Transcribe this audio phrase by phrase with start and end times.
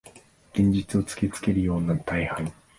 [0.55, 2.51] 現実を突きつけるような大敗